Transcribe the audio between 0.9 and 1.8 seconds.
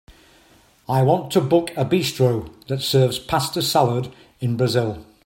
want to book